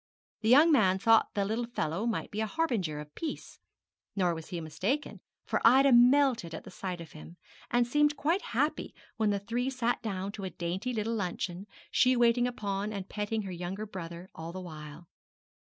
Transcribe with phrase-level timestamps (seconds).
[0.41, 3.59] The young man thought the little fellow might be a harbinger of peace
[4.15, 7.37] nor was he mistaken, for Ida melted at sight of him,
[7.69, 12.15] and seemed quite happy when they three sat down to a dainty little luncheon, she
[12.17, 15.07] waiting upon and petting her young brother all the while.